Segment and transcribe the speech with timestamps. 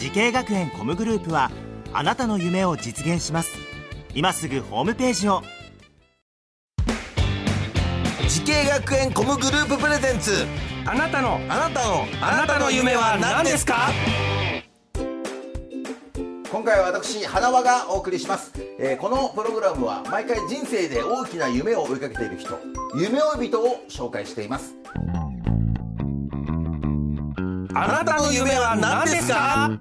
[0.00, 1.50] 滋慶学園 COM グループは
[1.92, 3.50] あなたの夢を実現します。
[4.14, 5.42] 今すぐホームページを。
[8.26, 10.46] 滋慶学園 COM グループ presents。
[10.86, 13.90] あなたのあなたのあなたの夢は何ですか？
[16.50, 22.58] 今回は私花輪がお送りします、えーこのプログラムは毎回人生で大きな夢を追いかけている人
[22.96, 24.74] 夢追い人を紹介しています。
[27.74, 29.78] あなたの夢は何ですか？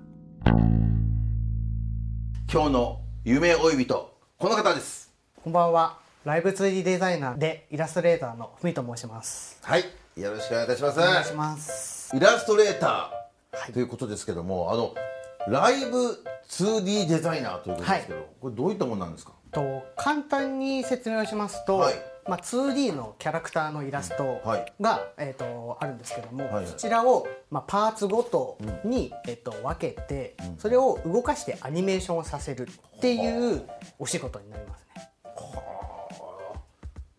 [2.51, 5.13] 今日の夢追い人この方です。
[5.43, 5.99] こんばんは。
[6.25, 9.59] ライブ 2D デザイナーでイラストレーターのふみと申します。
[9.61, 9.83] はい。
[10.17, 10.99] よろしくお願いいたします。
[10.99, 12.17] お願いします。
[12.17, 14.95] イラストレーターということですけども、あの
[15.47, 19.33] ライブ 2D デザイナーということですけど、これどういったものなんですか？
[19.51, 21.93] と簡単に説明をしますと、はい
[22.29, 24.41] まあ 2D のキャラクターのイラスト
[24.79, 25.05] が、はい。
[25.17, 35.09] えっ、とあるんですけども、そちらをまあパーツごとに、えっ、と分けて、それを動かしてアニメーションをさせるっていうお仕事になりますね。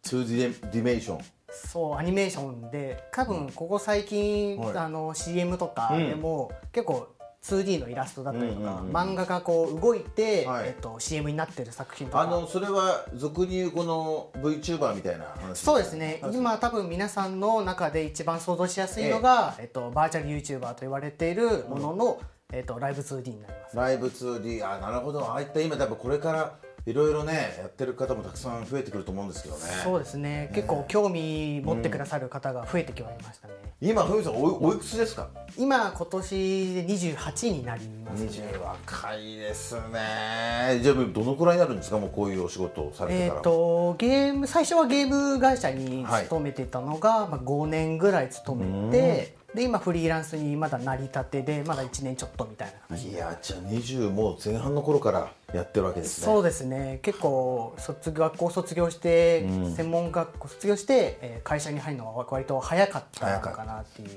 [0.04, 1.24] 2D ディメーション。
[1.52, 4.76] そうアニメーションで多分ここ最近、はい。
[4.76, 7.08] あの CM とかでも、結構
[7.42, 10.68] 2D のイラストだったりとか、うんうんうん漫画がこう動いて、はい。
[10.68, 12.20] えっと、CM になってる作品とか。
[12.20, 16.20] あのそれは俗に言うこの VTuber みたいな話そうですね。
[16.32, 22.20] 今多分皆さんの中で一番想像しやすいのが、えっと、バーチャル YouTuber と言われているものの、
[22.52, 23.76] えっと、ライブ 2D になります。
[23.76, 25.24] ライブ 2D あなるほど。
[25.24, 29.60] ああいった今多分これからいろいろねやってる方もたくさん増えてくると思うんですけどね。
[29.84, 30.50] そうですね。
[30.54, 35.28] 結構興味持ってくださる方が増えてきましたね、今ふみさんおいおいくつですか？
[35.56, 38.28] 今今年で28になりますね。
[38.30, 40.80] 20若いですね。
[40.82, 41.98] じゃあどのくらいになるんですか？
[41.98, 53.10] もうこういうお仕事をされてから、えー、とゲーム最初はゲーム会社に勤めてたのが、まあ、5年ぐらい勤めてで今フリーランスにまだ成り立てでまだ1年ちょっとみたいな感じ。
[53.10, 56.24] いやじゃあ20もう前半の頃からやってるわけですね。
[56.24, 57.00] そうですね。
[57.02, 59.42] 結構卒学校卒業して、
[59.76, 64.08] 専門学校卒業して、えー会社に入るのは割と早かったのかなっていう。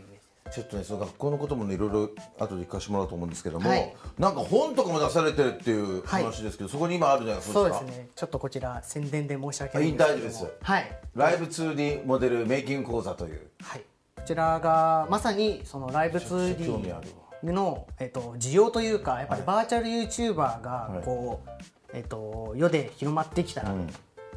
[0.52, 3.96] ちょっとねその学校のこともねいろいろ後で聞かせてもらおうと思うんですけども、はい。
[4.20, 8.10] なんか本とかも出されてるっていうはい話ですけど、そこに今あるじゃないですかそうですね。
[8.16, 9.92] ちょっとこちら宣伝で申し訳ない。
[9.92, 11.00] んあですけど大丈夫ですはい。
[11.16, 13.50] ライブ 2D モデルメイキング講座という。
[13.64, 13.84] はい、
[14.16, 17.08] こちらがまさにそのライブちょっと興味ある。
[17.08, 19.48] 2D の、えっと、需要というかやっぱりはい。
[19.48, 21.50] バーチャル YouTuber がこう、
[21.94, 23.76] えっと、世で広まってきたらっ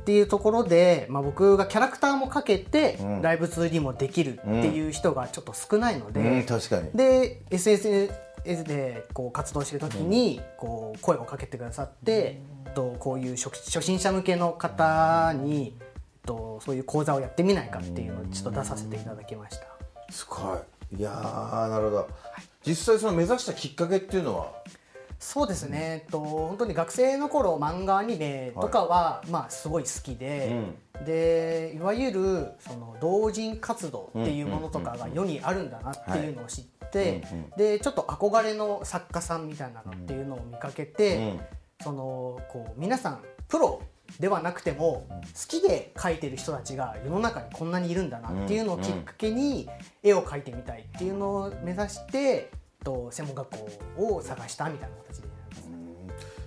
[0.04, 6.42] ていうところで、まあ、僕がキャラクターもかけて、ライブ 2D もできるっていう人がちょっと少ないので、うん。
[6.44, 6.90] 確かに。
[6.94, 8.10] で SNS
[8.44, 12.40] でこう活動してる時にこう声をかけてくださって、
[12.74, 15.76] とこういう初初心者向けの方に、
[16.24, 19.66] とそういう講座をやってみないかっていうのをちょっと出させていただきました。
[20.10, 20.56] すご
[20.92, 20.98] い。
[20.98, 22.08] いやーなるほど
[22.66, 24.52] 実際その目指したきっかけっていうのは？
[25.18, 30.60] そうですね、えっと本当に学生の頃漫画アニメとかは、まあすごい好きで、
[31.06, 37.22] でいわゆるその同人活動っていうものとかが世にあるんだなっていうのを知って、
[37.56, 41.38] でちょっと憧れの作家さんみたいなのっていうのを見かけて、
[41.82, 43.80] そのこう皆さんプロ
[44.20, 45.16] ではなくても好
[45.48, 49.68] きで描いてる人たちが世の中にこんなにいるんだなっていうのをきっかけに
[50.02, 52.50] 絵を描いてみたいっていうのを目指して
[52.86, 53.48] と専門学
[53.96, 55.28] 校を探したみたいな形で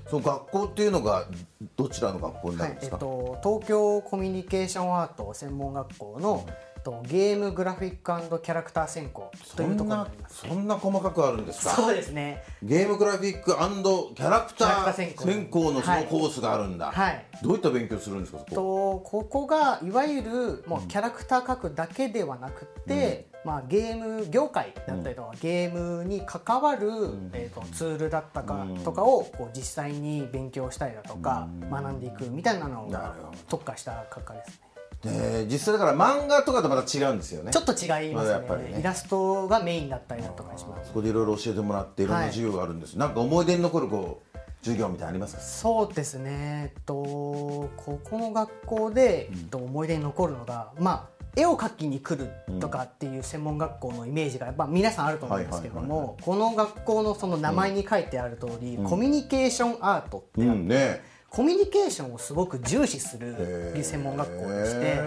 [0.10, 1.28] その学校っていうのが
[1.76, 8.00] どちらの学校になはいえっるんですか、と、東京コミュニケーションアート専門学校の、えっとゲームグラフィック
[8.42, 10.48] キャラクター専攻というところになります。
[10.48, 11.72] そんな細かくあるんですか？
[11.72, 12.44] そうですね。
[12.64, 17.26] ゲームグラフィックキャラクターー専攻のそはいのコースがあるんだ、はい。
[17.44, 26.90] どういった勉強するんですかとここがいわゆるもうキャラクター描くだけではなくて、まあ、ゲーム業界だったりとか、ゲームに関わる、
[27.34, 33.38] えー、とツールだったかとかをこう実際に勉強したりだとか、学んでいくみたいなのがなるほど。
[33.48, 34.69] 特化した学科ですね。
[35.04, 37.52] で実際だから漫画とかとまた違うんですよね。
[37.52, 38.34] ちょっと違いますね。
[38.34, 38.80] やっぱりね。
[38.80, 40.88] イラストがメインだったりだとかします。
[40.90, 45.42] そこでいろいろ教えてもらっていろんな授業があるんです、なんか思い出に残るこう授業みたいありますか？
[45.42, 52.30] そうですね、えっと、ここの学校で、えっと、思い出に残るのが、まあ、絵を描きに来る
[52.60, 60.68] とかっていう専門学校のイメージがやっぱ皆さんあると思うんですけどはいはいはいもこの学校のその名前に書いてある通り、コミュニケーションアートってあって、うん。
[60.68, 65.02] ねコミュニケーションをすごく重視する専門学校でして、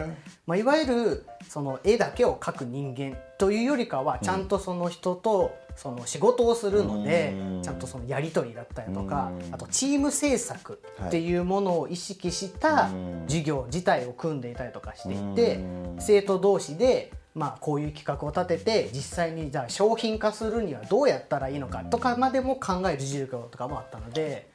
[0.46, 12.90] まあ、いわゆるその絵だけを描く人間というよりかはちゃんとその人とその仕事をするのでちゃんとそのやり取りだったりとかあとチーム制作っていうものを意識した
[13.26, 15.64] 授業自体を組んでいたりとかしていて
[15.98, 24.51] 生徒同士でまあこういう企画を立てて実際にじゃあ商品化するにはどうやったらいいのかとかまでも考える授業とかもあったので。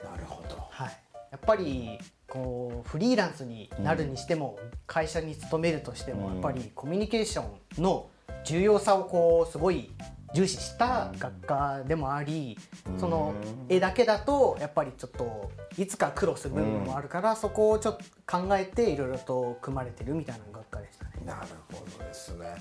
[1.32, 7.44] やっぱりこうフリーランスになるにしても、会社に勤めるとしても、やっぱりコミュニケーショ
[7.80, 8.10] ンの
[8.46, 9.92] 重要さをこうすごい
[10.34, 12.58] 重視した学科でもあり、
[12.98, 13.34] その
[13.70, 21.12] 絵だけだとやっぱりちょっといつか苦労する部分もあるから、そこをちょっと考えていろいろと組まれてるみたいな学科でしたね。
[21.26, 22.56] なるほどですね。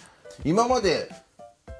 [0.45, 1.09] 今まで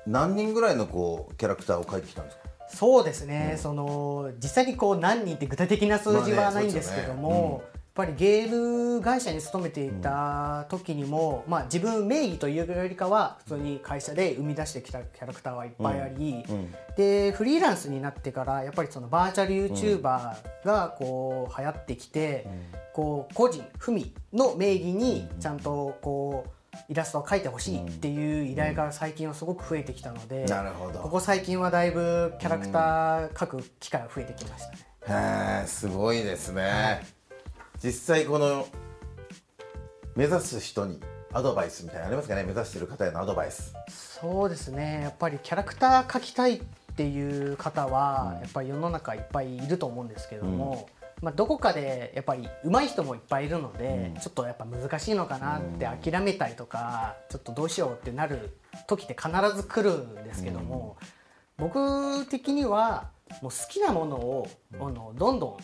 [0.07, 2.46] 何人ぐらいのこうキャラクターを描いてきたんですか？
[2.69, 16.45] そうですね、その実際にこう何人って具体的な数字はないんですけども、やっぱりゲーム会社に勤めていた時にも、まあ、自分名義というよりかは普通に会社で生み出してきたキャラクターはいっぱいあり、
[16.97, 20.03] でフリーランスになってからやっぱりそのバーチャル YouTuber
[20.65, 22.47] がこう流行ってきて、
[22.93, 26.51] こう個人ふみの名義にちゃんとこう
[26.89, 31.01] イラストを描いてほしいっていう依頼が最近はすごく増えてきたので、なるほど。
[31.01, 34.79] ここ最近はだいぶキャラクター描く機会が増えてきましたね。
[35.09, 37.05] へえすごいですね、
[37.83, 38.67] 実際この
[40.15, 41.01] 目指す人に
[41.33, 42.43] アドバイスみたいなのありますかね？
[42.45, 43.75] 目指してる方へのアドバイス。
[43.91, 45.01] そうですね。
[45.03, 46.63] やっぱりキャラクター描きたいっ
[46.97, 50.89] ていう方は、やっぱり世の中いっぱいいると思うんですけども、
[51.23, 60.97] まあ、どこかでやっぱり上手い人もいっぱいいるので、ちょっとやっぱ難しいのかなって諦めたりとか、ちょっとどうしようってなる時って必ず来るんですけども、
[61.57, 63.09] 僕的には
[63.41, 65.57] もう好きなものを、あのどんどん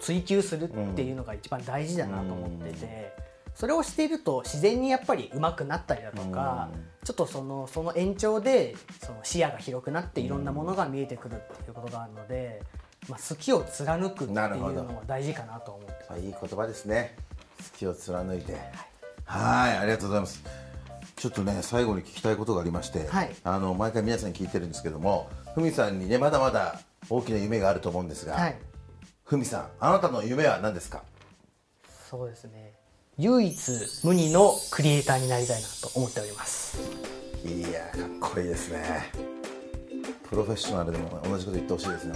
[0.00, 3.28] 追求するっていうのが一番大事だなと思ってて。
[3.54, 6.68] それをしていると自然にやっぱり上手くなったりだとか、
[7.02, 12.62] ちょっとそのその延長でその視野が広くなっていろんなものが見えてくるっていうことがあるので、
[13.08, 14.82] まあ、好きを貫くっていうなるほど。
[14.82, 17.16] のは大事かなと思ってあいい言葉ですね。
[17.72, 18.52] 好きを貫いて。
[19.24, 19.76] はい。
[19.78, 20.42] ありがとうございます。
[21.16, 23.34] ちょっとね最後に聞きたいことがありまして、はい。
[23.44, 28.56] あの毎回皆さんに聞いてるんですけどもふみさんにねまだまだ大きな夢があると思うんですが、はい。
[29.24, 31.02] ふみさんあなたの夢は何ですか？
[32.10, 32.72] そうですね。
[33.18, 33.70] 唯一
[34.04, 36.78] 無二のクリエイターになりたいなと思っております。
[37.44, 37.80] いや
[38.20, 39.12] かっこいいですね
[40.28, 42.14] プロフェッショナルでも同じこと言ってほしいですね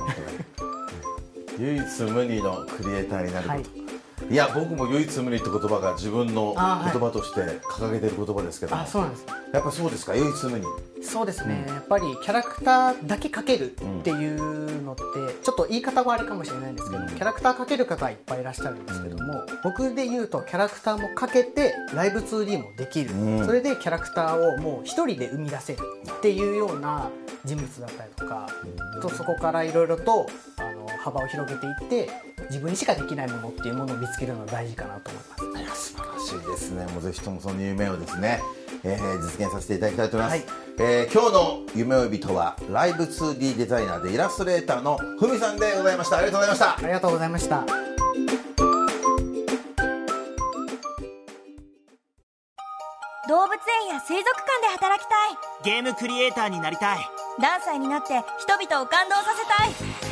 [1.59, 4.33] 唯一無二のクリエイターになること、はい。
[4.33, 8.83] い、や僕も唯一無二って言葉が自分の言葉として掲げてる言葉ですけども。
[8.83, 10.67] あそうなんですやっぱそうですか唯一無二。
[11.03, 15.03] そうですね、やっぱりキャラクターだけ描けるっていうのって、
[15.43, 23.11] ちょっと言い方はあれかもしれないんですけど、キャラクター描ける方はいっぱいいらっしゃるんですけども、僕で言うとキャラクターも描けてライブ 2D もできる、
[23.45, 25.81] それでキャラクターをもう一人で生み出せる
[26.19, 27.11] っていうような
[27.45, 28.49] 人物だったりとか、
[29.03, 30.29] とそこからいろいろと
[30.59, 32.11] あの幅を広げていって
[32.49, 35.11] 自分にしかできないものっていうものを見つけるのが大事かなと
[35.45, 36.12] 思います。
[36.27, 36.87] しいですね。
[36.87, 38.41] もうぜひともその夢をですね、
[38.85, 40.57] えー実現させていただきたいと思います、はい。
[40.79, 46.19] えー今日の夢追い人はライブ 2D デザイナーでイラストレーターのふみさんでございました。
[46.19, 46.77] ありがとうございました。
[46.77, 47.65] ありがとうございました。
[53.29, 55.37] 動物園や水族館で働きたい。
[55.65, 56.99] ゲームクリエイターになりたい。
[57.39, 60.12] ダンサーになって人々を感動させたい